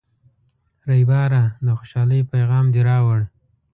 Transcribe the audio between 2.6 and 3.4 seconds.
دې راوړ.